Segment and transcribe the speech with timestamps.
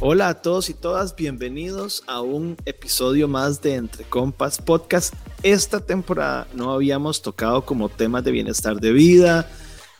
[0.00, 5.12] Hola a todos y todas, bienvenidos a un episodio más de Entre Compas Podcast.
[5.42, 9.50] Esta temporada no habíamos tocado como temas de bienestar de vida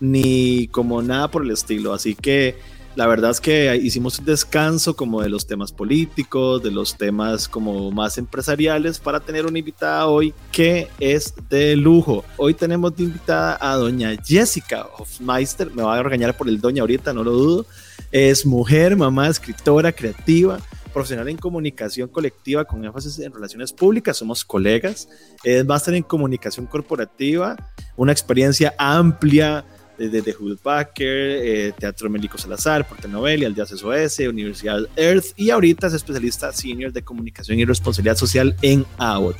[0.00, 2.56] ni como nada por el estilo, así que
[2.96, 7.46] la verdad es que hicimos un descanso como de los temas políticos, de los temas
[7.46, 12.24] como más empresariales para tener una invitada hoy que es de lujo.
[12.38, 16.80] Hoy tenemos de invitada a doña Jessica Hofmeister, me va a regañar por el doña
[16.80, 17.66] ahorita, no lo dudo.
[18.10, 20.58] Es mujer, mamá, escritora, creativa,
[20.94, 25.06] profesional en comunicación colectiva con énfasis en relaciones públicas, somos colegas,
[25.44, 27.56] es máster en comunicación corporativa,
[27.94, 29.66] una experiencia amplia
[29.98, 35.86] desde Hewlett Packard, eh, Teatro Mélico Salazar, Porte Novelia, Aldeas SOS, Universidad Earth y ahorita
[35.86, 39.36] es especialista senior de comunicación y responsabilidad social en Abbott.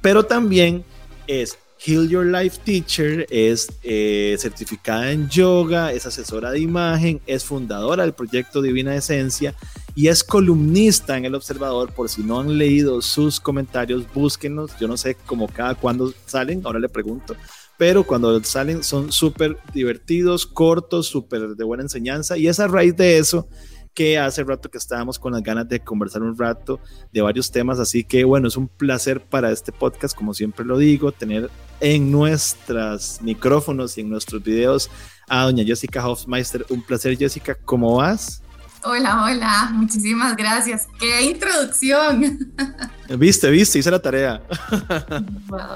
[0.00, 0.84] Pero también
[1.26, 7.44] es Heal Your Life Teacher, es eh, certificada en yoga, es asesora de imagen, es
[7.44, 9.54] fundadora del proyecto Divina Esencia
[9.94, 11.92] y es columnista en El Observador.
[11.92, 14.78] Por si no han leído sus comentarios, búsquenos.
[14.78, 17.36] Yo no sé cómo cada cuándo salen, ahora le pregunto
[17.78, 22.96] pero cuando salen son súper divertidos, cortos, súper de buena enseñanza y es a raíz
[22.96, 23.48] de eso
[23.96, 26.80] que hace rato que estábamos con las ganas de conversar un rato
[27.12, 30.76] de varios temas, así que bueno, es un placer para este podcast, como siempre lo
[30.76, 34.90] digo, tener en nuestros micrófonos y en nuestros videos
[35.28, 36.66] a doña Jessica Hofmeister.
[36.68, 38.42] Un placer Jessica, ¿cómo vas?
[38.82, 40.86] Hola, hola, muchísimas gracias.
[40.98, 42.54] ¡Qué introducción!
[43.18, 44.42] Viste, viste, hice la tarea.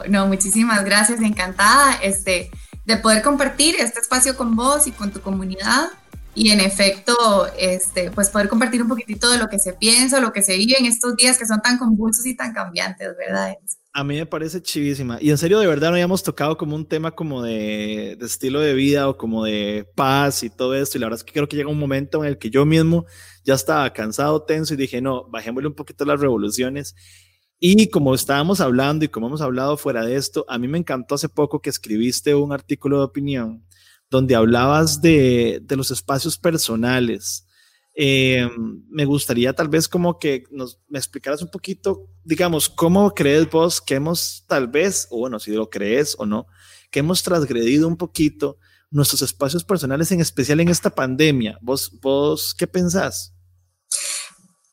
[0.08, 2.50] no, muchísimas gracias, encantada este,
[2.84, 5.90] de poder compartir este espacio con vos y con tu comunidad.
[6.34, 10.32] Y en efecto, este, pues poder compartir un poquitito de lo que se piensa, lo
[10.32, 13.56] que se vive en estos días que son tan convulsos y tan cambiantes, ¿verdad?
[13.92, 15.19] A mí me parece chivísima.
[15.20, 18.72] Y en serio, de verdad, no habíamos tocado como un tema como de, estilo de
[18.74, 20.97] vida o como de paz y todo esto.
[20.97, 23.05] Y la verdad es que creo que llega un momento en el que yo mismo
[23.44, 26.94] ya estaba cansado, tenso y dije, no, bajémosle un poquito las revoluciones.
[27.59, 31.16] Y como estábamos hablando y como hemos hablado fuera de esto, a mí me encantó
[31.16, 33.66] hace poco que escribiste un artículo de opinión
[34.09, 37.47] donde hablabas de, de los espacios personales
[37.94, 38.48] eh,
[38.88, 43.80] me gustaría tal vez como que nos me explicaras un poquito, digamos, cómo crees vos
[43.80, 46.46] que hemos tal vez, o bueno, si lo crees o no,
[46.90, 48.58] que hemos transgredido un poquito
[48.90, 51.58] nuestros espacios personales, en especial en esta pandemia.
[51.60, 53.34] ¿Vos, vos qué pensás?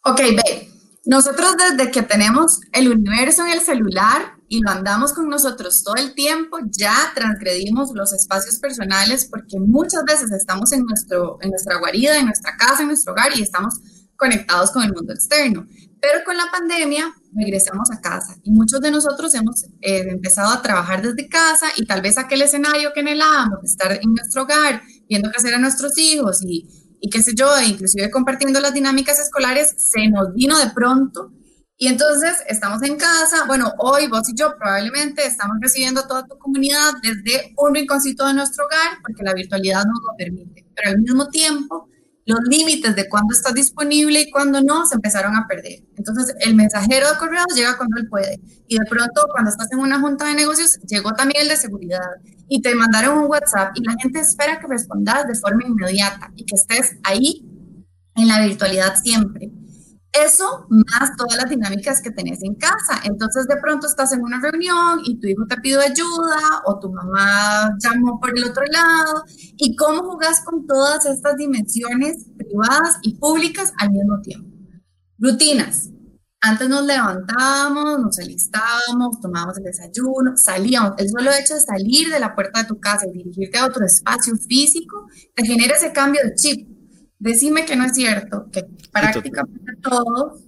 [0.04, 0.70] Ok, ve,
[1.06, 5.96] nosotros desde que tenemos el universo en el celular, y lo andamos con nosotros todo
[5.96, 11.78] el tiempo, ya transgredimos los espacios personales porque muchas veces estamos en, nuestro, en nuestra
[11.80, 13.76] guarida, en nuestra casa, en nuestro hogar y estamos
[14.16, 15.68] conectados con el mundo externo.
[16.00, 20.62] Pero con la pandemia regresamos a casa y muchos de nosotros hemos eh, empezado a
[20.62, 25.30] trabajar desde casa y tal vez aquel escenario que anhelábamos, estar en nuestro hogar, viendo
[25.32, 26.68] crecer a nuestros hijos y,
[27.02, 31.32] y qué sé yo, inclusive compartiendo las dinámicas escolares, se nos vino de pronto
[31.78, 36.26] y entonces estamos en casa, bueno, hoy vos y yo probablemente estamos recibiendo a toda
[36.26, 40.90] tu comunidad desde un rinconcito de nuestro hogar, porque la virtualidad nos lo permite, pero
[40.92, 41.88] al mismo tiempo
[42.26, 45.84] los límites de cuándo estás disponible y cuándo no se empezaron a perder.
[45.96, 49.80] Entonces el mensajero de correos llega cuando él puede y de pronto cuando estás en
[49.80, 52.02] una junta de negocios llegó también el de seguridad
[52.50, 56.44] y te mandaron un WhatsApp y la gente espera que respondas de forma inmediata y
[56.44, 57.46] que estés ahí
[58.16, 59.52] en la virtualidad siempre.
[60.26, 63.02] Eso más todas las dinámicas que tenés en casa.
[63.04, 66.92] Entonces de pronto estás en una reunión y tu hijo te pide ayuda o tu
[66.92, 69.24] mamá llamó por el otro lado.
[69.58, 74.50] ¿Y cómo jugás con todas estas dimensiones privadas y públicas al mismo tiempo?
[75.20, 75.90] Rutinas.
[76.40, 80.94] Antes nos levantábamos, nos alistábamos, tomábamos el desayuno, salíamos.
[80.98, 83.86] El solo hecho de salir de la puerta de tu casa y dirigirte a otro
[83.86, 86.77] espacio físico te genera ese cambio de chip
[87.20, 90.44] Decime que no es cierto, que prácticamente todos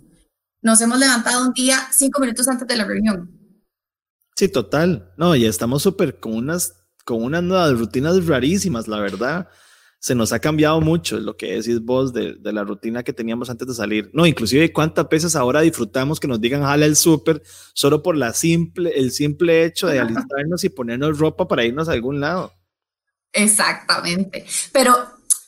[0.61, 3.31] nos hemos levantado un día cinco minutos antes de la reunión.
[4.35, 5.11] Sí, total.
[5.17, 6.73] No, ya estamos súper con unas,
[7.05, 9.49] con unas nuevas rutinas rarísimas, la verdad.
[9.99, 13.49] Se nos ha cambiado mucho lo que decís vos de, de, la rutina que teníamos
[13.49, 14.09] antes de salir.
[14.13, 17.43] No, inclusive cuántas veces ahora disfrutamos que nos digan jala el súper
[17.73, 21.91] solo por la simple, el simple hecho de alistarnos y ponernos ropa para irnos a
[21.91, 22.53] algún lado.
[23.33, 24.45] Exactamente.
[24.71, 24.95] Pero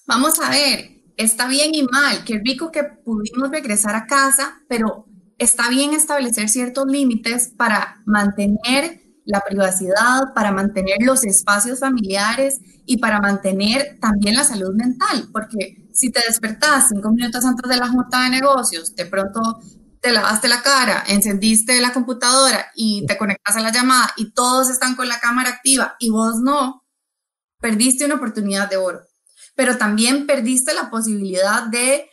[0.06, 5.06] vamos a ver, está bien y mal, qué rico que pudimos regresar a casa, pero
[5.38, 12.98] está bien establecer ciertos límites para mantener la privacidad, para mantener los espacios familiares y
[12.98, 17.88] para mantener también la salud mental, porque si te despertás cinco minutos antes de la
[17.88, 19.60] junta de negocios, de pronto
[20.02, 24.70] te lavaste la cara, encendiste la computadora y te conectas a la llamada y todos
[24.70, 26.84] están con la cámara activa y vos no,
[27.60, 29.02] perdiste una oportunidad de oro,
[29.56, 32.10] pero también perdiste la posibilidad de,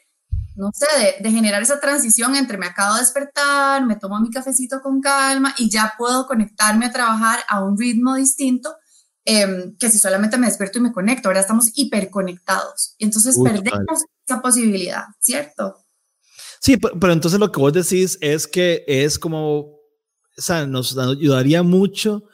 [0.55, 4.81] no sé, de, generar esa transición entre me acabo de despertar, me tomo mi cafecito
[4.81, 8.75] con calma y ya puedo conectarme a trabajar a un ritmo distinto
[9.25, 11.29] em, que si solamente me despierto y me conecto.
[11.29, 12.94] Ahora estamos hiperconectados.
[12.99, 15.76] Y entonces perdemos esa posibilidad, ¿cierto?
[16.61, 19.81] Sí, pero entonces lo que vos decís es que es como, o
[20.37, 22.25] sea, nos ayudaría mucho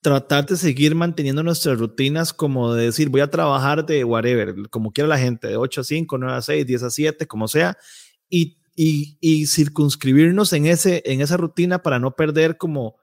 [0.00, 4.92] tratar de seguir manteniendo nuestras rutinas como de decir, voy a trabajar de whatever, como
[4.92, 7.76] quiera la gente, de 8 a 5, 9 a 6, 10 a 7, como sea,
[8.28, 12.96] y, y, y circunscribirnos en, ese, en esa rutina para no perder como,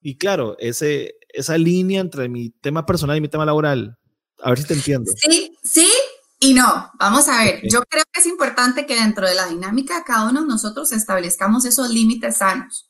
[0.00, 3.98] y claro, ese, esa línea entre mi tema personal y mi tema laboral.
[4.40, 5.10] A ver si te entiendo.
[5.16, 5.88] Sí, sí,
[6.40, 9.98] y no, vamos a ver, yo creo que es importante que dentro de la dinámica
[9.98, 12.88] de cada uno nosotros establezcamos esos límites sanos.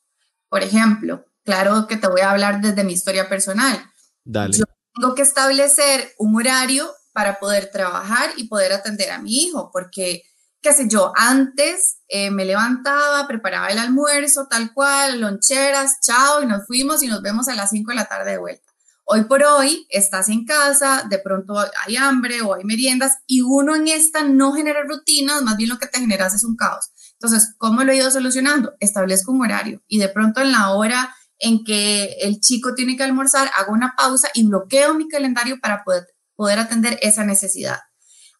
[0.50, 3.74] Por ejemplo, claro que te voy a hablar desde mi historia personal.
[4.22, 4.52] Dale.
[4.54, 4.64] Yo
[4.94, 10.24] tengo que establecer un horario para poder trabajar y poder atender a mi hijo, porque,
[10.60, 16.46] qué sé yo, antes eh, me levantaba, preparaba el almuerzo, tal cual, loncheras, chao, y
[16.46, 18.68] nos fuimos y nos vemos a las 5 de la tarde de vuelta.
[19.04, 23.74] Hoy por hoy estás en casa, de pronto hay hambre o hay meriendas y uno
[23.74, 26.90] en esta no genera rutinas, más bien lo que te generas es un caos.
[27.14, 28.74] Entonces, ¿cómo lo he ido solucionando?
[28.80, 33.04] Establezco un horario y de pronto en la hora en que el chico tiene que
[33.04, 37.78] almorzar, hago una pausa y bloqueo mi calendario para poder, poder atender esa necesidad.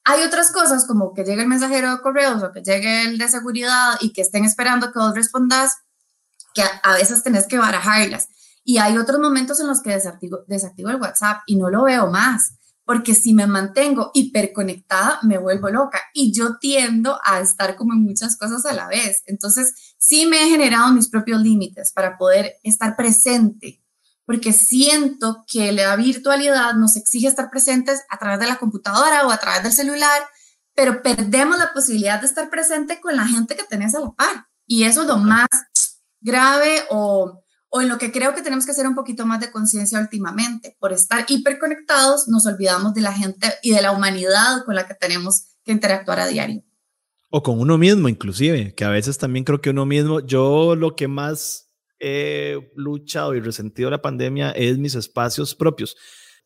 [0.05, 3.29] Hay otras cosas como que llegue el mensajero de correos o que llegue el de
[3.29, 5.77] seguridad y que estén esperando que vos respondas,
[6.55, 8.29] que a veces tenés que barajarlas.
[8.65, 12.11] Y hay otros momentos en los que desactivo, desactivo el WhatsApp y no lo veo
[12.11, 12.58] más,
[12.89, 18.03] porque si me mantengo hiperconectada, me vuelvo loca y yo tiendo a estar como en
[18.03, 19.25] muchas cosas a la vez.
[19.27, 23.85] Entonces, sí me he generado mis propios límites para poder estar presente,
[24.25, 29.31] porque siento que la virtualidad nos exige estar presentes a través de la computadora o
[29.31, 30.23] a través del celular,
[30.75, 34.47] pero perdemos la posibilidad de estar presente con la gente que tenés a la par.
[34.67, 35.49] Y eso es lo más
[36.23, 39.51] grave o o en lo que creo que tenemos que hacer un poquito más de
[39.51, 40.77] conciencia últimamente.
[40.79, 44.95] Por estar hiperconectados, nos olvidamos de la gente y de la humanidad con la que
[44.95, 46.63] tenemos que interactuar a diario.
[47.31, 50.97] O con uno mismo, inclusive, que a veces también creo que uno mismo, yo lo
[50.97, 51.69] que más
[52.01, 55.97] he luchado y resentido la pandemia es mis espacios propios.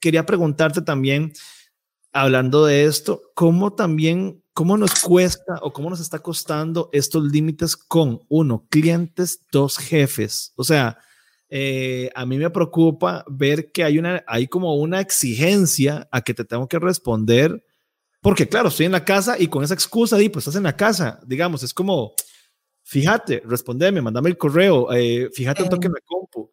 [0.00, 1.32] Quería preguntarte también,
[2.12, 7.76] hablando de esto, ¿cómo también, cómo nos cuesta o cómo nos está costando estos límites
[7.76, 10.52] con, uno, clientes, dos, jefes?
[10.56, 10.98] O sea,
[11.54, 16.32] eh, a mí me preocupa ver que hay, una, hay como una exigencia a que
[16.32, 17.62] te tengo que responder,
[18.22, 20.74] porque claro, estoy en la casa y con esa excusa, di, pues estás en la
[20.74, 22.14] casa, digamos, es como,
[22.84, 26.50] fíjate, respondeme, mandame el correo, eh, fíjate un toque me compu.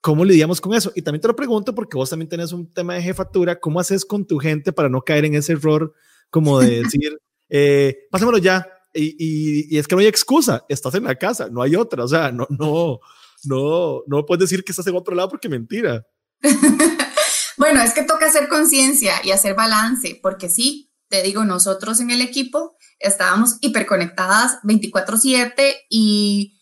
[0.00, 0.90] ¿Cómo lidiamos con eso?
[0.96, 4.04] Y también te lo pregunto porque vos también tenés un tema de jefatura, ¿cómo haces
[4.04, 5.94] con tu gente para no caer en ese error
[6.30, 7.16] como de decir,
[7.48, 8.66] eh, pásamelo ya?
[8.92, 12.02] Y, y, y, es que no hay excusa, estás en la casa, no hay otra,
[12.02, 12.98] o sea, no, no,
[13.44, 16.06] no, no puedes decir que estás en otro lado porque mentira.
[17.56, 22.10] bueno, es que toca hacer conciencia y hacer balance, porque sí, te digo, nosotros en
[22.10, 26.58] el equipo estábamos hiperconectadas 24/7 y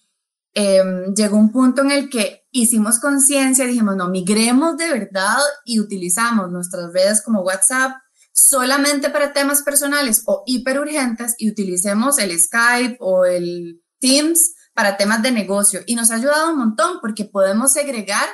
[0.53, 5.81] em, llegó un punto en el que hicimos conciencia, dijimos, no, migremos de verdad y
[5.81, 7.93] utilizamos nuestras redes como WhatsApp
[8.33, 15.23] solamente para temas personales o hiperurgentes y utilicemos el Skype o el Teams para temas
[15.23, 18.29] de negocio y nos ha ayudado un montón porque podemos segregar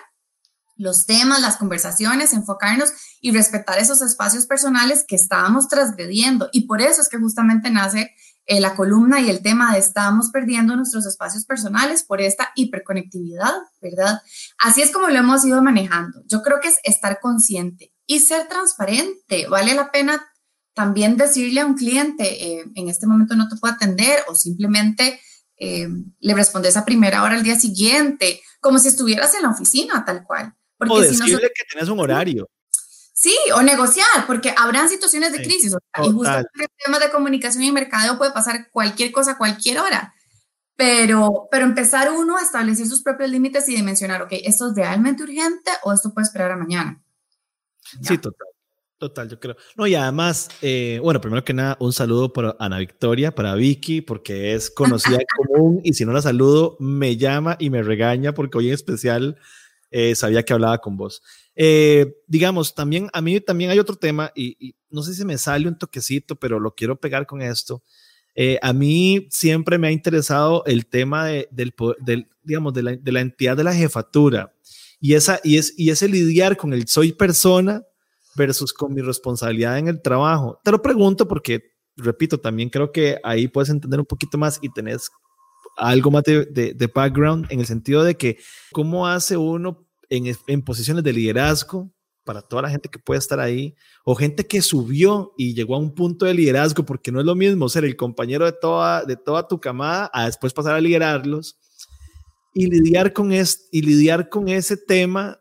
[0.77, 6.49] los temas, las conversaciones, enfocarnos y respetar esos espacios personales que estábamos transgrediendo.
[6.53, 8.15] Y por eso es que justamente nace
[8.47, 13.53] eh, la columna y el tema de estamos perdiendo nuestros espacios personales por esta hiperconectividad,
[13.83, 14.23] ¿verdad?
[14.59, 16.23] Así es como lo hemos ido manejando.
[16.27, 19.47] Yo creo que es estar consciente y ser transparente.
[19.49, 20.27] Vale la pena
[20.73, 25.21] también decirle a un cliente, eh, en este momento no te puedo atender o simplemente
[25.61, 25.89] eh,
[26.21, 30.25] le respondes a primera hora al día siguiente, como si estuvieras en la oficina, tal
[30.25, 30.55] cual.
[30.79, 32.49] Porque o decirle que tienes un horario.
[33.13, 35.77] Sí, o negociar, porque habrán situaciones de crisis.
[36.03, 40.15] y justamente en temas de comunicación y mercadeo puede pasar cualquier cosa cualquier hora.
[40.77, 45.23] Pero, pero empezar uno a establecer sus propios límites y dimensionar, ok, esto es realmente
[45.23, 47.03] urgente o esto puede esperar a mañana.
[48.01, 48.49] Sí, total.
[49.01, 49.57] Total, yo creo.
[49.77, 54.03] No, y además, eh, bueno, primero que nada, un saludo para Ana Victoria, para Vicky,
[54.03, 58.59] porque es conocida común y si no la saludo, me llama y me regaña porque
[58.59, 59.39] hoy en especial
[59.91, 61.23] eh, sabía que hablaba con vos.
[61.57, 65.67] Eh, digamos, también a mí también hay otro tema y, no sé si me sale
[65.67, 67.83] un toquecito, pero lo quiero pegar con esto.
[68.61, 73.13] a mí siempre me ha interesado el tema de, del, del, digamos, de la, de
[73.13, 74.53] la entidad de la jefatura
[75.01, 77.83] y, esa, y, es, y ese lidiar con el soy persona
[78.41, 80.59] versus con mi responsabilidad en el trabajo?
[80.65, 81.61] Te lo pregunto porque,
[81.97, 85.11] repito, también creo que ahí puedes entender un poquito más y tenés
[85.77, 88.39] algo más de, de, background en el sentido de que
[88.73, 91.91] cómo hace uno en, en posiciones de liderazgo
[92.25, 95.79] para toda la gente que puede estar ahí, o gente que subió y llegó a
[95.79, 99.17] un punto de liderazgo, porque no es lo mismo ser el compañero de toda, de
[99.17, 101.59] toda tu camada a después pasar a liderarlos
[102.53, 105.41] y lidiar con, es, y lidiar con ese tema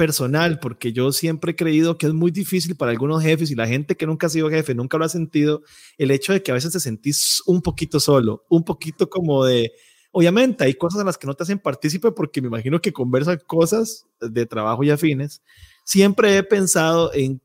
[0.00, 3.66] personal, porque yo siempre he creído que es muy difícil para algunos jefes y la
[3.66, 5.60] gente que nunca ha sido jefe, nunca lo ha sentido,
[5.98, 9.72] el hecho de que a veces te sentís un poquito solo, un poquito como de,
[10.10, 13.40] obviamente hay cosas en las que no te hacen partícipe porque me imagino que conversan
[13.46, 15.42] cosas de trabajo y afines,
[15.84, 17.42] siempre he pensado en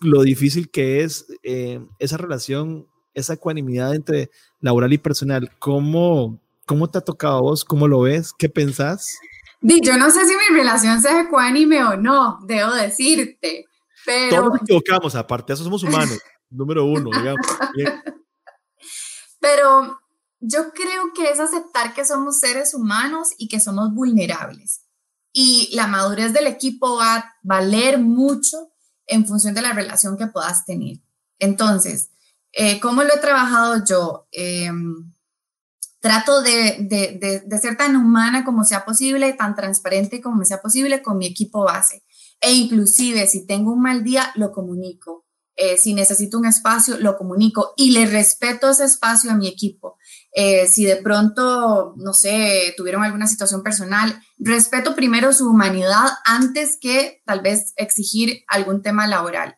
[0.00, 5.50] lo difícil que es eh, esa relación, esa ecuanimidad entre laboral y personal.
[5.58, 7.62] ¿Cómo, ¿Cómo te ha tocado a vos?
[7.62, 8.32] ¿Cómo lo ves?
[8.38, 9.18] ¿Qué pensás?
[9.82, 13.66] Yo no sé si mi relación sea ecuánime o no, debo decirte.
[14.04, 14.36] Pero...
[14.36, 16.18] Todos nos equivocamos, aparte de eso somos humanos,
[16.50, 17.46] número uno, digamos.
[19.40, 20.00] Pero
[20.40, 24.84] yo creo que es aceptar que somos seres humanos y que somos vulnerables
[25.36, 28.70] y la madurez del equipo va a valer mucho
[29.06, 30.98] en función de la relación que puedas tener.
[31.40, 32.10] Entonces,
[32.52, 34.28] eh, ¿cómo lo he trabajado yo?
[34.30, 35.12] Em,
[36.04, 41.26] trato de, ser tan humana como sea posible, tan transparente como sea posible con mi
[41.26, 42.04] equipo base.
[42.42, 45.24] E inclusive si tengo un mal día, lo comunico.
[45.56, 49.96] Eh, si necesito un espacio, lo comunico y le respeto ese espacio a mi equipo.
[50.34, 56.76] Eh, si de pronto, no sé, tuvieron alguna situación personal, respeto primero su humanidad antes
[56.78, 59.56] que tal vez exigir algún tema laboral.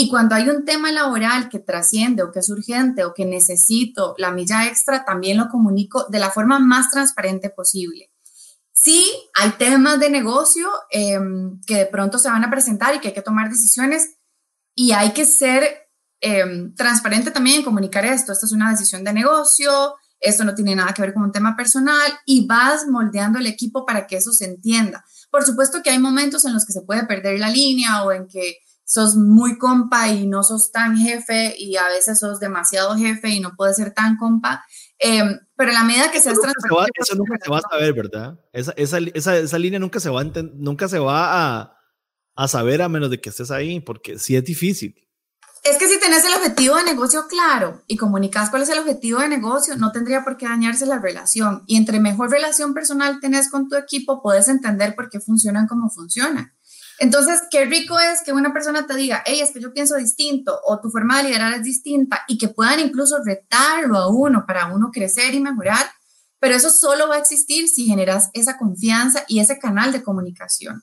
[0.00, 4.14] Y cuando hay un tema laboral que trasciende o que es urgente o que necesito
[4.16, 8.08] la milla extra, también lo comunico de la forma más transparente posible.
[8.72, 13.08] Sí, hay temas de negocio em, que de pronto se van a presentar y que
[13.08, 14.18] hay que tomar decisiones
[14.72, 15.66] y hay que ser
[16.20, 18.30] em, transparente también en comunicar esto.
[18.30, 21.56] Esta es una decisión de negocio, esto no tiene nada que ver con un tema
[21.56, 25.04] personal y vas moldeando el equipo para que eso se entienda.
[25.28, 28.28] Por supuesto que hay momentos en los que se puede perder la línea o en
[28.28, 33.28] que sos muy compa y no sos tan jefe y a veces sos demasiado jefe
[33.28, 34.64] y no puedes ser tan compa.
[34.98, 36.92] Em, pero a la medida que seas transparente...
[36.98, 38.40] Eso nunca se va a saber, ¿verdad?
[38.50, 41.76] Esa, esa, esa, esa línea nunca se va, a, nunca se va a,
[42.34, 44.94] a saber a menos de que estés ahí, porque sí es difícil.
[45.64, 49.20] Es que si tenés el objetivo de negocio claro y comunicas cuál es el objetivo
[49.20, 51.62] de negocio, no tendría por qué dañarse la relación.
[51.66, 55.90] Y entre mejor relación personal tenés con tu equipo, puedes entender por qué funcionan como
[55.90, 56.54] funcionan.
[56.98, 60.58] Entonces, qué rico es que una persona te diga, hey, es que yo pienso distinto
[60.64, 64.66] o tu forma de liderar es distinta y que puedan incluso retarlo a uno para
[64.66, 65.86] uno crecer y mejorar.
[66.40, 70.82] Pero eso solo va a existir si generas esa confianza y ese canal de comunicación.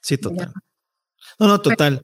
[0.00, 0.52] Sí, total.
[1.38, 2.02] No, no, total.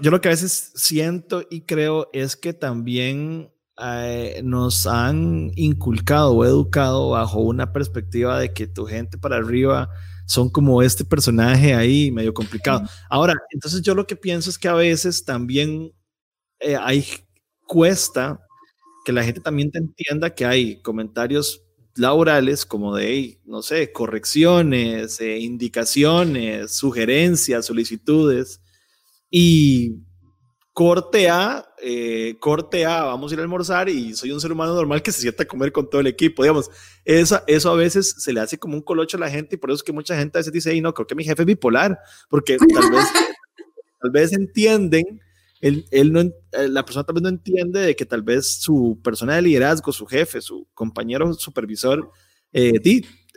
[0.00, 6.32] Yo lo, que, a veces siento y creo es que también eh, nos han inculcado
[6.32, 9.90] o educado bajo una perspectiva de que tu gente para arriba
[10.28, 12.86] son como este personaje ahí medio complicado.
[13.08, 15.90] Ahora, entonces yo lo que pienso es que a veces también
[16.60, 17.06] eh, hay
[17.66, 18.38] cuesta
[19.06, 25.18] que la gente también te entienda que hay comentarios laborales como de, no sé, correcciones,
[25.22, 28.60] eh, indicaciones, sugerencias, solicitudes
[29.30, 29.94] y
[30.78, 34.76] corte A, eh, corte A, vamos a ir a almorzar y soy un ser humano
[34.76, 36.70] normal que se sienta a comer con todo el equipo, digamos,
[37.04, 39.70] eso, eso a veces se le hace como un colocho a la gente y por
[39.70, 41.98] eso es que mucha gente a veces dice, no, creo que mi jefe es bipolar,
[42.30, 43.06] porque tal vez,
[44.00, 45.20] tal vez entienden,
[45.60, 49.00] él, él no, eh, la persona tal vez no entiende de que tal vez su
[49.02, 52.08] persona de liderazgo, su jefe, su compañero supervisor,
[52.52, 52.78] eh,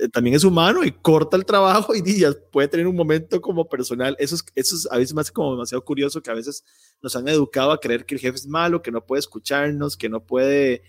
[0.09, 4.15] también es humano y corta el trabajo y ya puede tener un momento como personal.
[4.19, 6.63] Eso es, eso es a veces más como demasiado curioso que a veces
[7.01, 10.09] nos han educado a creer que el jefe es malo, que no puede escucharnos, que
[10.09, 10.83] no puede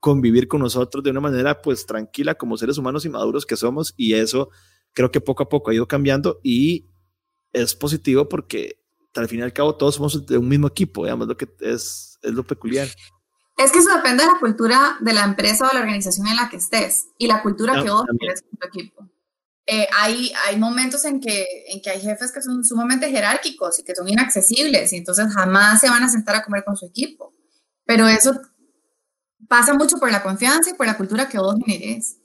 [0.00, 3.94] convivir con nosotros de una manera pues tranquila como seres humanos y maduros que somos
[3.96, 4.48] y eso
[4.92, 6.86] creo que poco a poco ha ido cambiando y
[7.52, 8.78] es positivo porque
[9.14, 12.18] al fin y al cabo todos somos de un mismo equipo, digamos, lo que es,
[12.22, 12.88] es lo peculiar.
[13.58, 16.36] Es que eso depende de la cultura de la empresa o de la organización en
[16.36, 19.08] la que estés y la cultura que vos tienes con tu equipo.
[19.66, 23.82] Eh, hay, hay momentos en que, en que hay jefes que son sumamente jerárquicos y
[23.82, 27.34] que son inaccesibles y entonces jamás se van a sentar a comer con su equipo.
[27.84, 28.40] Pero eso
[29.48, 32.16] pasa mucho por la confianza y por la cultura que vos generes.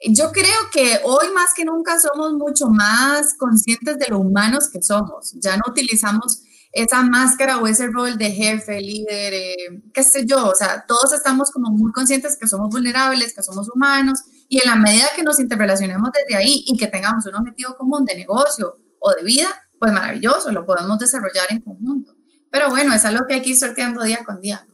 [0.00, 4.80] Yo creo que hoy más que nunca somos mucho más conscientes de lo humanos que
[4.80, 5.34] somos.
[5.34, 6.40] Ya no utilizamos
[6.72, 11.12] esa máscara o ese rol de jefe, líder, eh, qué sé yo, o sea, todos
[11.12, 15.22] estamos como muy conscientes que somos vulnerables, que somos humanos, y en la medida que
[15.22, 19.48] nos interrelacionemos desde ahí y que tengamos un objetivo común de negocio o de vida,
[19.78, 22.14] pues maravilloso, lo podemos desarrollar en conjunto.
[22.50, 24.66] Pero bueno, es algo que hay que ir sorteando día con día.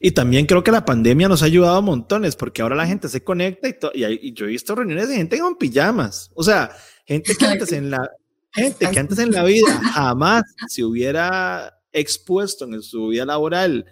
[0.00, 3.24] Y también creo que la pandemia nos ha ayudado montones, porque ahora la gente se
[3.24, 6.30] conecta y, y, yo he visto reuniones de gente con pijamas.
[6.34, 6.70] O sea,
[7.04, 8.08] gente que antes en la,
[8.52, 13.86] gente que antes en la vida jamás se hubiera expuesto en su vida laboral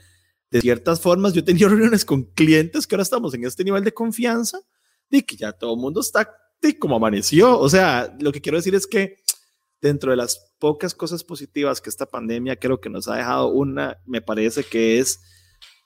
[0.51, 1.33] de ciertas formas.
[1.33, 4.61] Yo he tenido reuniones con clientes que ahora estamos en este nivel de confianza
[5.11, 6.29] y que ya todo el mundo está
[6.79, 7.59] como amaneció.
[7.59, 9.17] O sea, lo que quiero decir es que
[9.81, 13.99] dentro de las pocas cosas positivas que esta pandemia creo que nos ha dejado una,
[14.05, 15.21] me parece que es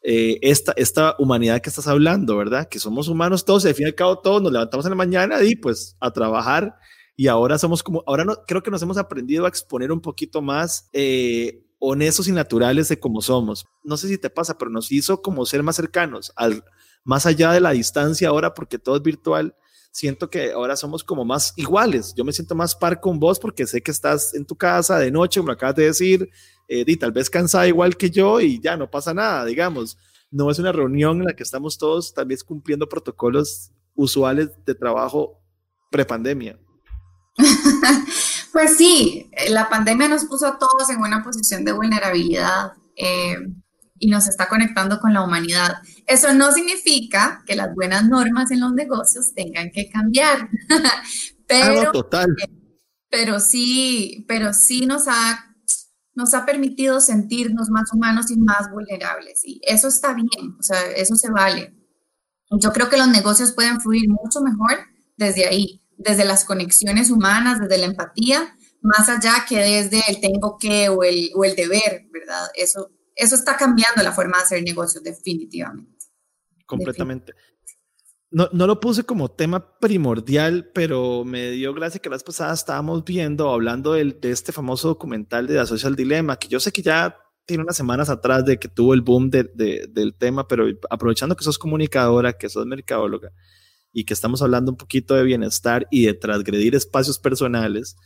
[0.03, 2.69] eh, esta, esta humanidad que estás hablando, ¿verdad?
[2.69, 4.97] Que somos humanos todos y al fin y al cabo todos nos levantamos en la
[4.97, 6.75] mañana y pues a trabajar
[7.17, 10.43] y ahora somos como, ahora no, creo que nos hemos aprendido a exponer un poquito
[10.43, 13.67] más eh, honestos y naturales de cómo somos.
[13.85, 16.65] No sé si te pasa, pero nos hizo como ser más cercanos, al,
[17.05, 19.55] más allá de la distancia ahora porque todo es virtual
[19.93, 22.15] siento que ahora somos como más iguales.
[22.17, 25.11] Yo me siento más par con vos porque sé que estás en tu casa de
[25.11, 26.31] noche, como acabas de decir,
[26.69, 29.99] eh, y tal vez cansada igual que yo y ya no pasa nada, digamos.
[30.31, 34.75] No es una reunión en la que estamos todos tal vez cumpliendo protocolos usuales de
[34.75, 35.43] trabajo
[35.91, 36.59] prepandemia.
[38.53, 42.73] pues sí, la pandemia nos puso a todos en una posición de vulnerabilidad.
[42.97, 43.37] Eh,
[44.01, 45.83] y nos está conectando con la humanidad.
[46.07, 50.49] Eso no significa que las buenas normas en los negocios tengan que cambiar,
[51.47, 52.35] pero, total.
[53.11, 55.55] pero sí, pero sí nos ha,
[56.15, 59.43] nos ha permitido sentirnos más humanos y más vulnerables.
[59.45, 61.75] Y eso está bien, o sea, eso se vale.
[62.59, 64.79] Yo creo que los negocios pueden fluir mucho mejor
[65.17, 70.57] desde ahí, desde las conexiones humanas, desde la empatía, más allá que desde el tengo
[70.59, 72.49] que o el, o el deber, ¿verdad?
[72.55, 76.07] Eso, eso está cambiando la forma de hacer negocios definitivamente.
[76.67, 77.35] Completamente.
[78.31, 83.05] No, no, lo puse como tema primordial, pero me dio gracia que las pasadas estábamos
[83.05, 86.81] viendo, hablando del, de este famoso documental de The Social Dilemma, que yo sé que
[86.81, 89.45] ya tiene unas semanas atrás de que tuvo el boom de,
[89.91, 93.33] del tema, pero aprovechando que sos comunicadora, que sos mercadóloga
[93.93, 97.97] y que estamos hablando un poquito de bienestar y de transgredir espacios personales,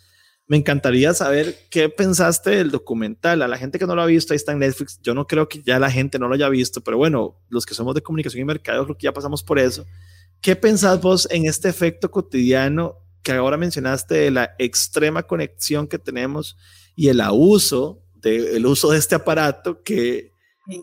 [0.47, 3.43] me encantaría saber qué pensaste del documental.
[3.43, 5.01] A la gente que no lo ha visto, ahí está en Netflix.
[5.03, 7.75] Yo no creo que ya la gente no lo haya visto, pero bueno, los que
[7.75, 9.87] somos de comunicación y mercado, creo que ya pasamos por eso.
[10.41, 15.99] ¿Qué pensás vos en este efecto cotidiano que ahora mencionaste de la extrema conexión que
[15.99, 16.59] tenemos
[16.95, 20.34] y el abuso de, el uso de este aparato que,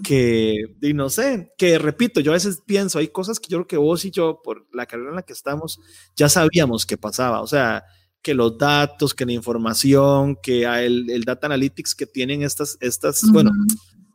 [0.04, 3.68] que, y no sé, que repito, yo a veces pienso, hay cosas que yo creo
[3.68, 5.80] que vos y yo, por la carrera en la que estamos,
[6.16, 7.42] ya sabíamos que pasaba.
[7.42, 7.84] O sea,
[8.22, 13.24] que los datos, que la información, que el, el data analytics que tienen estas, estas
[13.32, 13.52] bueno,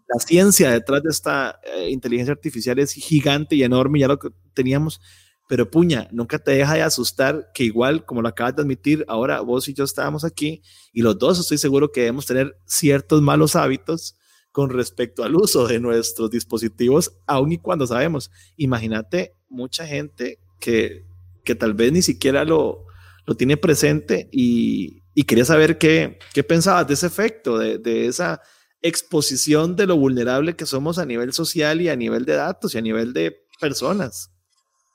[0.08, 4.28] la ciencia detrás de esta eh, inteligencia artificial es gigante y enorme, ya lo que
[4.54, 5.00] teníamos,
[5.48, 9.40] pero puña, nunca te deja de asustar que igual, como lo acabas de admitir, ahora
[9.40, 13.56] vos y yo estábamos aquí y los dos estoy seguro que debemos tener ciertos malos
[13.56, 14.15] hábitos
[14.56, 18.30] con respecto al uso de nuestros dispositivos, aun y cuando sabemos.
[18.56, 21.04] Imagínate mucha gente que,
[21.44, 22.86] que tal vez ni siquiera lo,
[23.26, 28.40] lo tiene presente y, quería saber qué, qué, pensabas de ese efecto, de, esa
[28.80, 32.78] exposición de lo vulnerable que somos a nivel social y a nivel de datos y
[32.78, 34.30] a nivel de personas.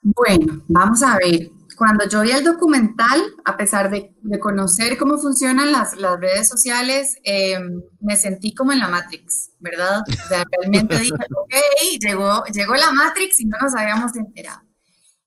[0.01, 1.51] Bueno, vamos a ver.
[1.81, 7.81] Cuando yo vi el documental, a pesar de, conocer cómo funcionan las, redes sociales, em,
[7.99, 10.01] me sentí como en la Matrix, ¿verdad?
[10.07, 11.55] O sea, realmente dije, ok,
[11.99, 14.61] llegó, llegó la Matrix y no nos habíamos enterado.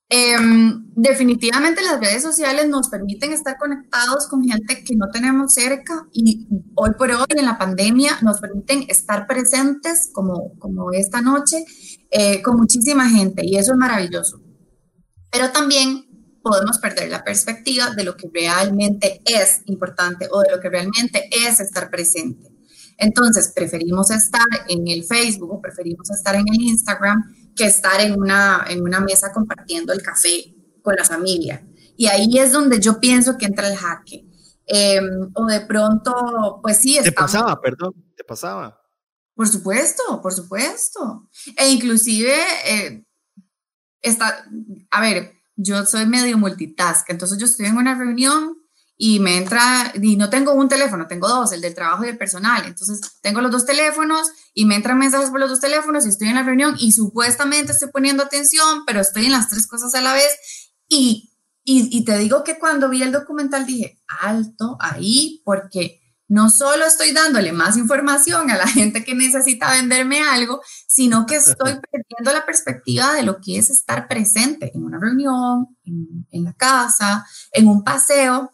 [0.07, 6.07] Em, definitivamente las redes sociales nos permiten estar conectados con gente que no tenemos cerca
[6.13, 11.65] y hoy por hoy en la pandemia nos permiten estar presentes como, como esta noche
[12.11, 14.39] eh, con muchísima gente y eso es maravilloso.
[15.29, 16.04] Pero también
[16.45, 21.27] podemos perder la perspectiva de lo que realmente es importante o de lo que realmente
[21.31, 22.51] es estar presente.
[22.99, 28.13] Entonces, preferimos estar en el Facebook o preferimos estar en el Instagram que estar en
[28.13, 30.53] una, en una mesa compartiendo el café
[30.83, 31.67] con la familia.
[31.97, 34.27] Y ahí es donde yo pienso que entra el jaque.
[34.67, 36.99] Em, o de pronto, pues sí.
[37.01, 38.79] Te pasaba, perdón, te pasaba.
[39.33, 41.27] Por supuesto, por supuesto.
[41.57, 42.35] E inclusive,
[42.67, 43.03] eh,
[44.03, 44.45] está,
[44.91, 48.57] a ver, yo soy medio multitask, entonces yo estoy en una reunión
[48.97, 52.17] y me entra, y no tengo un teléfono, tengo dos, el del trabajo y el
[52.17, 52.63] personal.
[52.65, 56.29] Entonces tengo los dos teléfonos y me entran mensajes por los dos teléfonos y estoy
[56.29, 60.01] en la reunión y supuestamente estoy poniendo atención, pero estoy en las tres cosas a
[60.01, 60.29] la vez.
[60.87, 66.49] Y, y, y te digo que cuando vi el documental dije, alto ahí, porque no
[66.49, 71.79] solo estoy dándole más información a la gente que necesita venderme algo, sino que estoy
[71.91, 76.53] perdiendo la perspectiva de lo que es estar presente en una reunión, en, en la
[76.53, 78.51] casa, en un paseo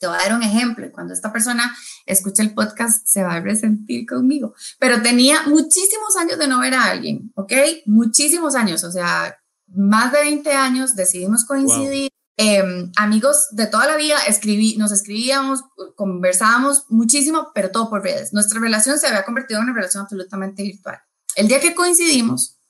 [0.00, 1.74] Te voy a dar un ejemplo y cuando esta persona
[2.06, 4.54] escuche el podcast se va a resentir conmigo.
[4.78, 7.52] Pero tenía muchísimos años de no ver a alguien, ¿ok?
[7.86, 9.36] Muchísimos años, o sea,
[9.68, 12.10] más de 20 años decidimos coincidir.
[12.40, 15.64] Em, amigos de toda la vida, escribí, nos escribíamos,
[15.96, 18.32] conversábamos muchísimo, pero todo por redes.
[18.32, 21.00] Nuestra relación se había convertido en una relación absolutamente virtual.
[21.34, 22.60] El día que coincidimos,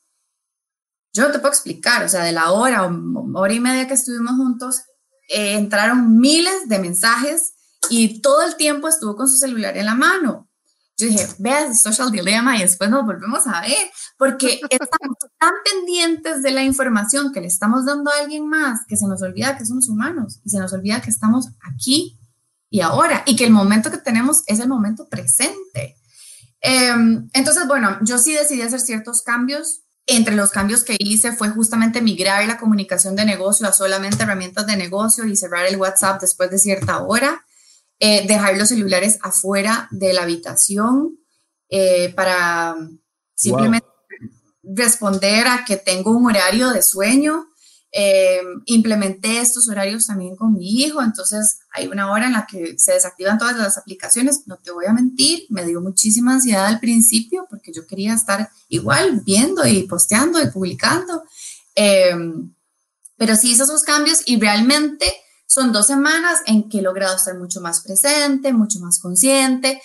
[1.12, 3.92] yo no te puedo explicar, o sea, de la hora o hora y media que
[3.92, 4.84] estuvimos juntos,
[5.28, 7.52] eh, entraron miles de mensajes
[7.90, 10.47] y todo el tiempo estuvo con su celular en la mano.
[10.98, 16.42] Yo dije, veas Social Dilemma y después nos volvemos a ver, porque estamos tan pendientes
[16.42, 19.64] de la información que le estamos dando a alguien más que se nos olvida que
[19.64, 22.18] somos humanos y se nos olvida que estamos aquí
[22.68, 25.96] y ahora y que el momento que tenemos es el momento presente.
[26.60, 31.50] Em, entonces, bueno, yo sí decidí hacer ciertos cambios entre los cambios que hice fue
[31.50, 36.20] justamente migrar la comunicación de negocio a solamente herramientas de negocio y cerrar el WhatsApp
[36.20, 37.44] después de cierta hora,
[38.00, 41.18] eh, dejar los celulares afuera de la habitación
[41.68, 42.76] eh, para
[43.34, 43.88] simplemente
[44.62, 47.48] responder a que tengo un horario de sueño.
[47.90, 52.78] Eh, implementé estos horarios también con mi hijo, entonces hay una hora en la que
[52.78, 56.80] se desactivan todas las aplicaciones, no te voy a mentir, me dio muchísima ansiedad al
[56.80, 61.24] principio porque yo quería estar igual viendo y posteando y publicando,
[61.74, 65.06] pero sí hice esos cambios y realmente
[65.48, 69.80] son dos semanas en que he logrado estar mucho más presente, mucho más consciente.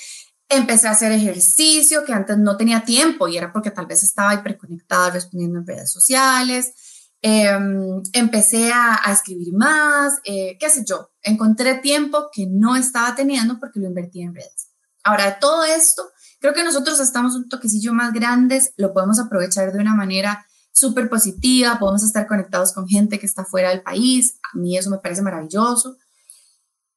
[0.49, 4.33] Empecé a hacer ejercicio que antes no tenía tiempo y era porque tal vez estaba
[4.33, 6.73] hiperconectada respondiendo en redes sociales.
[7.21, 13.57] Em, empecé a, escribir más, eh, qué sé yo, encontré tiempo que no estaba teniendo
[13.57, 14.67] porque lo invertí en redes.
[15.05, 16.03] Ahora, todo esto,
[16.41, 21.07] creo que nosotros estamos un toquecillo más grandes, lo podemos aprovechar de una manera súper
[21.07, 24.97] positiva, podemos estar conectados con gente que está fuera del país, a mí eso me
[24.97, 25.97] parece maravilloso,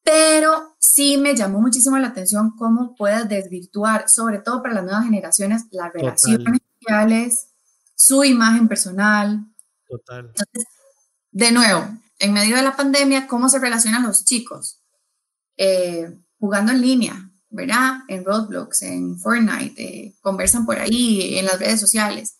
[0.03, 5.05] pero sí me llamó muchísimo la atención cómo puedes desvirtuar, sobre todo para las nuevas
[5.05, 7.49] generaciones, las relaciones sociales,
[7.95, 9.47] su imagen personal,
[9.89, 10.33] Total.
[11.31, 11.87] de nuevo,
[12.19, 14.81] en medio de la pandemia, ¿cómo se relacionan los chicos?
[15.59, 17.99] Eh, jugando en línea, ¿verdad?
[18.09, 22.39] En Roblox, en Fortnite, eh, conversan por ahí, en las redes sociales.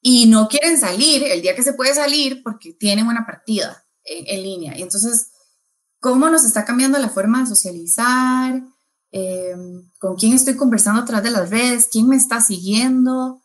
[0.00, 4.42] Y no quieren salir el día que se puede salir porque tienen una partida en,
[4.42, 4.78] línea.
[4.78, 5.32] Y entonces,
[6.00, 8.62] ¿cómo nos está cambiando la forma de socializar?
[9.10, 9.54] Eh,
[9.98, 11.88] ¿Con quién estoy conversando a través de las redes?
[11.90, 13.42] ¿Quién me está siguiendo?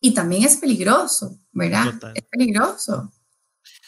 [0.00, 1.94] Y también es peligroso, ¿verdad?
[2.14, 3.12] Es peligroso.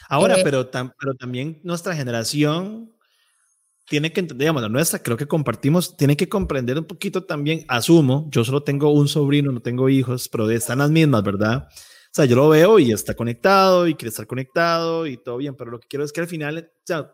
[0.09, 2.95] Ahora, eh, pero, pero también nuestra generación
[3.87, 7.65] tiene que entender, digamos, la nuestra, creo que compartimos, tiene que comprender un poquito también,
[7.69, 11.69] asumo, yo solo tengo un sobrino, no tengo hijos, pero están las mismas, ¿verdad?
[12.15, 15.57] O sea, yo lo veo y está conectado y quiere estar conectado y todo bien,
[15.57, 17.11] pero lo que quiero es que al final, o sea,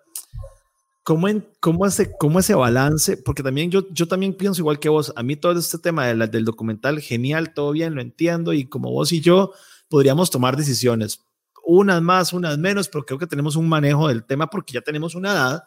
[1.03, 3.17] ¿Cómo, en, cómo, ese, ¿Cómo ese balance?
[3.17, 5.15] Porque también yo, yo también pienso igual que vos.
[5.17, 8.53] A mí todo este tema de del documental, genial, todo bien, lo entiendo.
[8.53, 9.53] Y como vos y yo
[9.89, 11.21] podríamos tomar decisiones,
[11.65, 15.15] unas más, unas menos, pero creo que tenemos un manejo del tema porque ya tenemos
[15.15, 15.65] una edad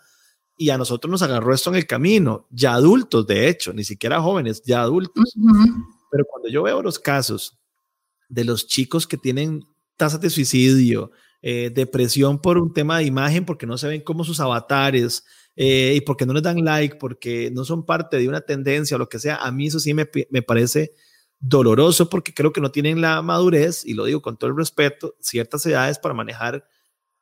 [0.58, 4.22] y a nosotros nos agarró esto en el camino, ya adultos, de hecho, ni siquiera
[4.22, 5.34] jóvenes, ya adultos.
[6.12, 7.60] Pero cuando yo veo los casos
[8.30, 9.64] de los chicos que tienen
[9.98, 14.24] tasas de suicidio, eh, depresión por un tema de imagen, porque no se ven como
[14.24, 15.24] sus avatares
[15.56, 18.98] eh, y porque no les dan like, porque no son parte de una tendencia o
[18.98, 19.36] lo que sea.
[19.36, 20.94] A mí eso sí me, me parece
[21.40, 25.16] doloroso porque creo que no tienen la madurez, y lo digo con todo el respeto,
[25.20, 26.66] ciertas edades para manejar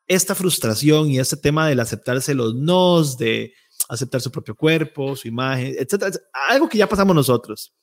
[0.08, 3.54] esta frustración y este tema del aceptarse los nos, de
[3.90, 6.12] aceptar su propio cuerpo, su imagen, etcétera,
[6.50, 7.74] algo que ya pasamos nosotros.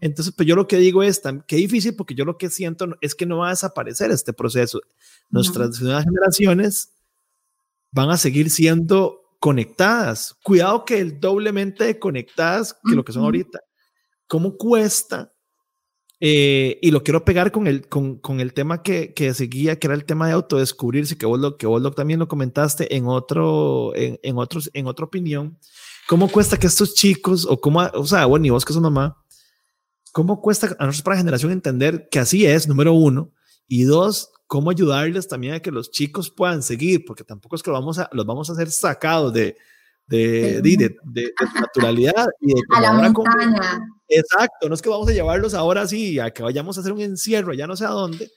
[0.00, 3.14] Entonces, pues yo lo que digo es, que difícil porque yo lo que siento es
[3.14, 4.80] que no va a desaparecer este proceso.
[5.28, 6.92] Nuestras nuevas generaciones
[7.92, 10.36] van a seguir siendo conectadas.
[10.42, 13.60] Cuidado que el doblemente conectadas que lo que son ahorita.
[14.26, 15.32] ¿Cómo cuesta?
[16.22, 19.86] Eh, y lo quiero pegar con el, con, con el tema que, que, seguía, que
[19.86, 23.06] era el tema de autodescubrirse, que vos, lo, que vos lo, también lo comentaste en,
[23.06, 25.58] otro, en, en, otros, en otra opinión.
[26.06, 29.16] ¿Cómo cuesta que estos chicos, o cómo, o sea, bueno, y vos que sos mamá,
[30.12, 33.32] ¿Cómo cuesta a para generación entender que así es, número uno?
[33.66, 37.04] Y dos, ¿cómo ayudarles también a que los chicos puedan seguir?
[37.04, 39.56] Porque tampoco es que los vamos a, los vamos a hacer sacados de,
[40.08, 42.26] de, de, de, naturalidad.
[42.40, 43.88] Y de a la montaña.
[44.08, 47.00] exacto, no es que vamos a llevarlos ahora así, a que vayamos a hacer un
[47.00, 48.30] encierro, ya no sé a dónde.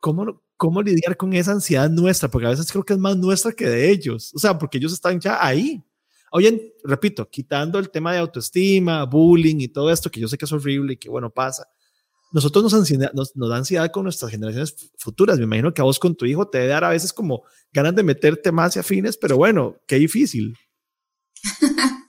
[0.00, 2.28] ¿Cómo, ¿Cómo lidiar con esa ansiedad nuestra?
[2.28, 4.32] Porque a veces creo que es más nuestra que de ellos.
[4.34, 5.82] O sea, porque ellos están ya ahí.
[6.30, 10.44] Oye, repito, quitando el tema de autoestima, bullying y todo esto, que yo sé que
[10.44, 11.66] es horrible y que bueno, pasa.
[12.32, 15.38] Nosotros nos, ansiedad, da ansiedad con nuestras generaciones futuras.
[15.38, 17.96] Me imagino que a vos con tu hijo te debe dar a veces como ganas
[17.96, 20.56] de meterte más y afines, pero bueno, qué difícil.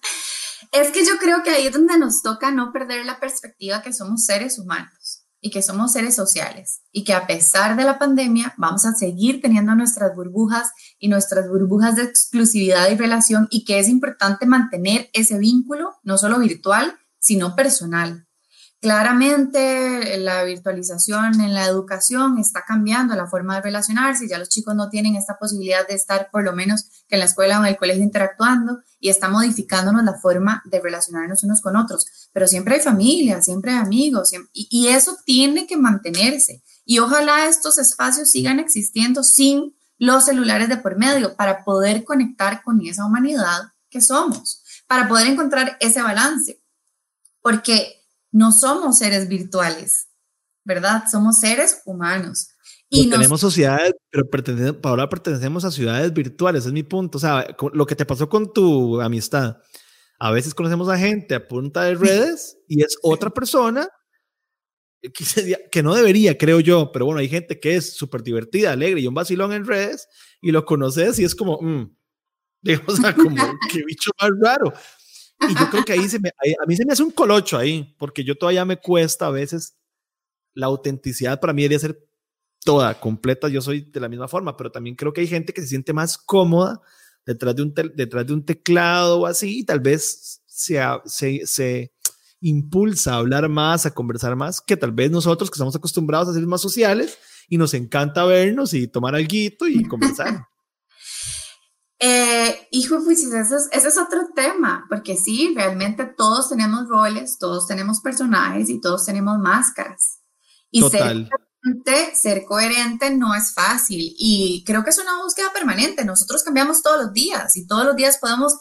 [0.74, 3.92] Es que yo creo que ahí es donde nos toca no perder la perspectiva que
[3.92, 5.01] somos seres humanos
[5.42, 9.42] y que somos seres sociales y que a pesar de la pandemia vamos a seguir
[9.42, 15.10] teniendo nuestras burbujas y nuestras burbujas de exclusividad y relación y que es importante mantener
[15.14, 18.28] ese vínculo, no solo virtual, sino personal.
[18.82, 24.74] Claramente la virtualización en la educación está cambiando la forma de relacionarse, ya los chicos
[24.74, 27.78] no tienen esta posibilidad de estar por lo menos en la escuela o en el
[27.78, 32.82] colegio interactuando y está modificándonos la forma de relacionarnos unos con otros, pero siempre hay
[32.82, 36.64] familia, siempre hay amigos y, y eso tiene que mantenerse.
[36.84, 42.64] Y ojalá estos espacios sigan existiendo sin los celulares de por medio para poder conectar
[42.64, 46.60] con esa humanidad que somos, para poder encontrar ese balance,
[47.44, 48.01] porque
[48.32, 50.10] no somos seres virtuales,
[50.64, 51.04] ¿verdad?
[51.12, 52.50] Somos seres humanos.
[52.90, 54.28] Y tenemos sociedades, pero
[54.84, 57.18] ahora pertenecemos a ciudades virtuales, es mi punto.
[57.18, 59.58] O sea, lo que te pasó con tu amistad.
[60.20, 63.88] A veces conocemos a gente a punta de redes y es otra persona
[65.02, 69.02] que, que no debería, creo yo, pero bueno, hay gente que es súper divertida, alegre
[69.02, 70.08] y un vacilón en redes
[70.42, 71.96] y lo conoces y es como, mm,
[72.88, 73.36] o sea, como,
[73.72, 74.74] qué bicho más raro.
[75.50, 77.96] Y yo creo que ahí se me, a mí se me hace un colocho ahí,
[77.98, 79.76] porque yo todavía me cuesta a veces
[80.54, 82.08] la autenticidad para mí debería ser
[82.64, 85.62] toda, completa, yo soy de la misma forma, pero también creo que hay gente que
[85.62, 86.82] se siente más cómoda
[87.26, 91.94] detrás de un, detrás de un teclado o así, y tal vez se, se, se
[92.40, 96.34] impulsa a hablar más, a conversar más, que tal vez nosotros que estamos acostumbrados a
[96.34, 100.48] ser más sociales y nos encanta vernos y tomar algo y conversar.
[102.04, 107.38] Eh, hijo, pues ese es, ese es otro tema, porque sí, realmente todos tenemos roles,
[107.38, 110.20] todos tenemos personajes y todos tenemos máscaras.
[110.72, 116.04] Y Ser, coherente, ser coherente no es fácil y creo que es una búsqueda permanente.
[116.04, 118.56] Nosotros cambiamos todos los días y todos los días podemos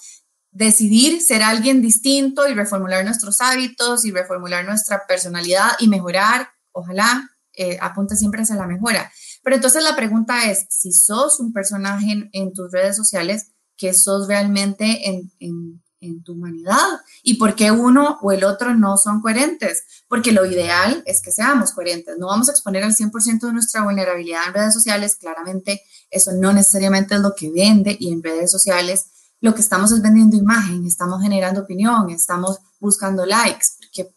[0.50, 7.30] decidir ser alguien distinto y reformular nuestros hábitos y reformular nuestra personalidad y mejorar, ojalá,
[7.54, 9.10] eh, apunte siempre hacia la mejora.
[9.42, 14.28] Pero entonces la pregunta es, si sos un personaje en, tus redes sociales, ¿qué sos
[14.28, 17.00] realmente en, en, en, tu humanidad?
[17.22, 19.84] ¿Y por qué uno o el otro no son coherentes?
[20.08, 22.18] Porque lo ideal es que seamos coherentes.
[22.18, 25.16] No vamos a exponer al 100% de nuestra vulnerabilidad en redes sociales.
[25.16, 29.06] Claramente eso no necesariamente es lo que vende y en redes sociales
[29.40, 34.14] lo que estamos es vendiendo imagen, estamos generando opinión, estamos buscando likes, porque,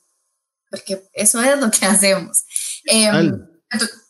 [0.70, 2.44] porque eso es lo que hacemos.
[2.86, 3.08] Eh,
[3.70, 4.03] entonces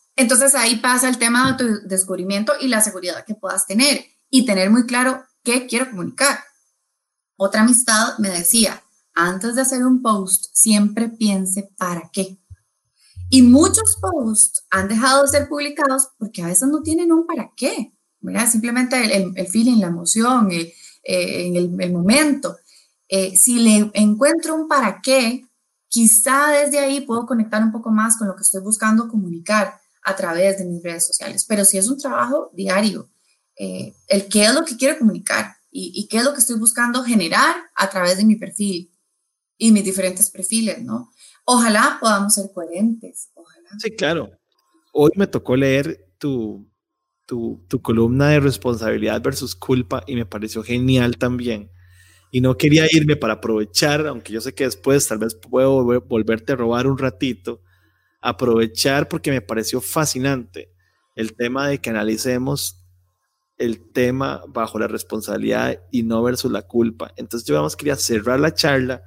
[0.55, 4.69] ahí pasa el tema de tu descubrimiento y la seguridad que puedas tener y tener
[4.69, 6.39] muy claro qué quiero comunicar.
[7.35, 12.39] Otra amistad me decía, antes de hacer un post, siempre piense para qué.
[13.29, 17.51] Y muchos posts han dejado de ser publicados porque a veces no tienen un para
[17.55, 17.93] qué.
[18.49, 20.73] Simplemente el, el, feeling, la emoción, eh,
[21.03, 22.55] eh, en el, momento.
[23.09, 25.45] Eh, si le encuentro un para qué,
[25.89, 30.15] quizá desde ahí puedo conectar un poco más con lo que estoy buscando comunicar a
[30.15, 31.45] través de mis redes sociales.
[31.47, 33.09] Pero si es un trabajo diario,
[33.55, 37.03] eh, el qué es lo que quiero comunicar y, qué es lo que estoy buscando
[37.03, 38.91] generar a través de mi perfil
[39.57, 41.11] y mis diferentes perfiles, ¿no?
[41.45, 43.31] Ojalá podamos ser coherentes.
[43.79, 44.29] Sí, claro.
[44.93, 46.69] Hoy me tocó leer tu,
[47.25, 51.71] tu, tu columna de responsabilidad versus culpa y me pareció genial también.
[52.31, 56.53] Y no quería irme para aprovechar, aunque yo sé que después tal vez puedo volverte
[56.53, 57.61] a robar un ratito,
[58.23, 60.71] aprovechar porque me pareció fascinante
[61.15, 62.79] el tema de que analicemos
[63.57, 67.13] el tema bajo la responsabilidad y no versus la culpa.
[67.17, 69.03] Entonces yo vamos quería cerrar la charla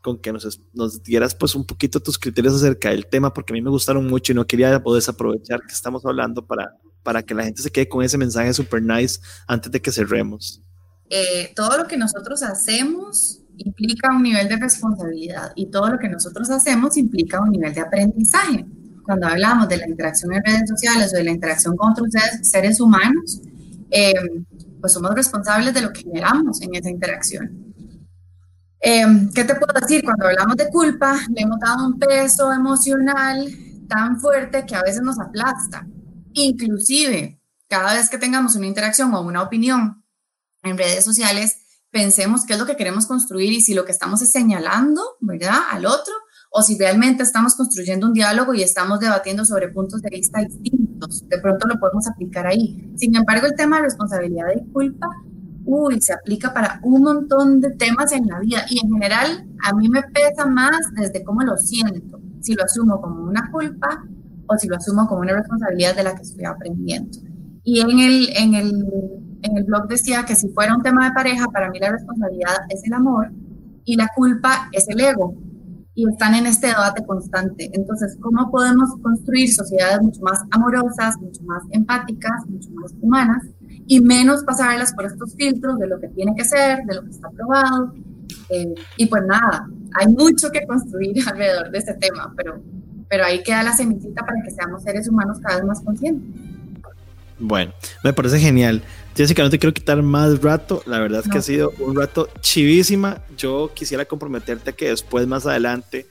[0.00, 3.54] con que nos, nos, dieras pues un poquito tus criterios acerca del tema porque a
[3.54, 7.34] mí me gustaron mucho y no quería poder aprovechar que estamos hablando para, para que
[7.34, 10.62] la gente se quede con ese mensaje super nice antes de que cerremos.
[11.10, 16.08] Eh, todo lo que nosotros hacemos implica un nivel de responsabilidad y todo lo que
[16.08, 18.64] nosotros hacemos implica un nivel de aprendizaje.
[19.04, 22.08] Cuando hablamos de la interacción en redes sociales o de la interacción con otros
[22.42, 23.40] seres, humanos,
[23.90, 24.14] eh,
[24.80, 27.74] pues somos responsables de lo que generamos en esa interacción.
[28.80, 30.02] Eh, ¿Qué te puedo decir?
[30.04, 33.46] Cuando hablamos de culpa, le hemos dado un peso emocional
[33.88, 35.86] tan fuerte que a veces nos aplasta.
[36.32, 40.02] Inclusive, cada vez que tengamos una interacción o una opinión
[40.62, 41.59] en redes sociales,
[41.90, 45.58] pensemos qué es lo que queremos construir y si lo que estamos es señalando, ¿verdad?,
[45.70, 46.12] al otro,
[46.50, 51.24] o si realmente estamos construyendo un diálogo y estamos debatiendo sobre puntos de vista distintos.
[51.28, 52.92] De pronto lo podemos aplicar ahí.
[52.96, 55.06] Sin embargo, el tema de responsabilidad y culpa,
[55.64, 59.74] uy, se aplica para un montón de temas en la vida y en general a
[59.74, 64.04] mí me pesa más desde cómo lo siento, si lo asumo como una culpa
[64.48, 67.16] o si lo asumo como una responsabilidad de la que estoy aprendiendo.
[67.62, 68.84] Y en el, en el
[69.42, 72.56] en el blog decía que si fuera un tema de pareja, para mí la responsabilidad
[72.68, 73.30] es el amor
[73.84, 75.34] y la culpa es el ego
[75.94, 77.70] y están en este debate constante.
[77.72, 83.44] Entonces, ¿cómo podemos construir sociedades mucho más amorosas, mucho más empáticas, mucho más humanas
[83.86, 87.10] y menos pasarlas por estos filtros de lo que tiene que ser, de lo que
[87.10, 87.92] está aprobado?
[88.48, 92.62] Eh, y pues nada, hay mucho que construir alrededor de este tema, pero,
[93.08, 96.50] pero ahí queda la semillita para que seamos seres humanos cada vez más conscientes.
[97.40, 97.72] Bueno,
[98.04, 98.82] me parece genial.
[99.16, 100.82] Jessica, no te quiero quitar más rato.
[100.86, 103.22] La verdad es que ha sido un rato chivísima.
[103.36, 106.06] Yo quisiera comprometerte a que después, más adelante,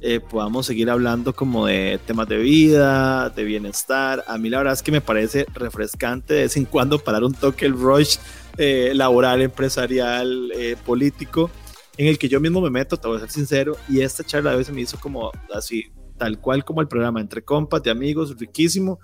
[0.00, 4.24] eh, podamos seguir hablando como de temas de vida, de bienestar.
[4.26, 7.34] A mí la verdad es que me parece refrescante de vez en cuando parar un
[7.34, 8.16] toque el rush
[8.56, 11.50] eh, laboral, empresarial, eh, político,
[11.96, 14.52] en el que yo mismo me meto, te voy a ser sincero, y esta charla
[14.52, 18.36] a veces me hizo como así, tal cual como el programa, entre compas, de amigos,
[18.38, 18.98] riquísimo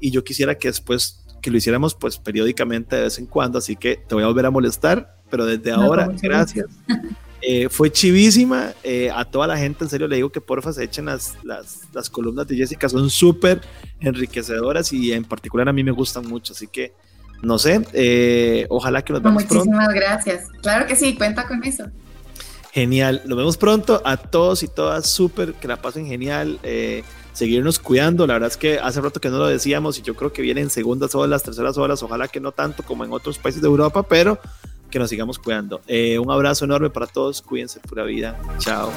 [0.00, 3.76] y yo quisiera que después que lo hiciéramos pues periódicamente de vez en cuando, así
[3.76, 6.66] que te voy a volver a molestar, pero desde ahora, gracias.
[7.40, 10.82] Eh, fue chivísima, eh, a toda la gente en serio le digo que porfa se
[10.82, 13.60] echen las, las, las columnas de Jessica, son súper
[14.00, 16.92] enriquecedoras y en particular a mí me gustan mucho, así que
[17.40, 19.66] no sé, eh, ojalá que nos veamos pronto.
[19.66, 21.84] Muchísimas gracias, claro que sí, cuenta con eso.
[22.72, 26.58] Genial, nos vemos pronto a todos y todas, súper, que la pasen genial
[27.38, 28.26] seguirnos cuidando.
[28.26, 30.70] La verdad es que hace rato que no lo decíamos y yo creo que vienen
[30.70, 34.40] segundas olas, terceras olas, ojalá que no tanto como en otros países de Europa, pero
[34.90, 35.80] que nos sigamos cuidando.
[35.86, 38.36] Eh, un abrazo enorme para todos, cuídense, pura vida.
[38.58, 38.90] Chao.